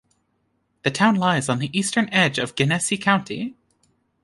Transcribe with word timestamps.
The 0.81 0.89
town 0.89 1.13
lies 1.13 1.47
on 1.47 1.59
the 1.59 1.69
eastern 1.77 2.09
edge 2.09 2.39
of 2.39 2.55
Genesee 2.55 2.97
County. 2.97 3.55